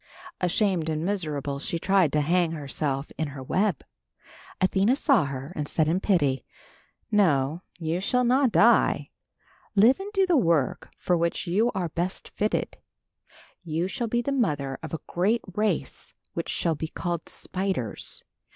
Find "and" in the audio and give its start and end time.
0.89-1.05, 5.55-5.67, 9.99-10.11